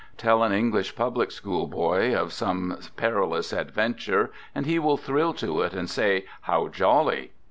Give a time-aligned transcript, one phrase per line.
[0.17, 5.31] Tell an Eng lish public school boy of some perilous adventure and he will thrill
[5.35, 7.33] to it and say," How jolly!